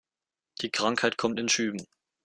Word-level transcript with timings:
Die 0.61 0.71
Krankheit 0.71 1.17
kommt 1.19 1.39
in 1.39 1.47
Schüben. 1.47 1.85